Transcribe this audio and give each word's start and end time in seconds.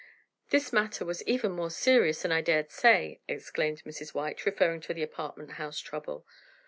"This 0.49 0.73
matter 0.73 1.05
was 1.05 1.21
even 1.27 1.51
more 1.51 1.69
serious 1.69 2.23
than 2.23 2.31
I 2.31 2.41
dared 2.41 2.71
say," 2.71 3.21
exclaimed 3.27 3.83
Mrs. 3.83 4.15
White, 4.15 4.47
referring 4.47 4.81
to 4.81 4.95
the 4.95 5.03
apartment 5.03 5.51
house 5.61 5.77
trouble. 5.79 6.25